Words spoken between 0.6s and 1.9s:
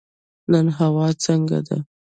هوا څنګه ده؟